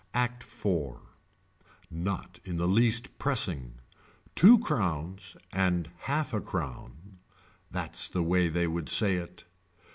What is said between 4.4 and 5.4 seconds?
crowns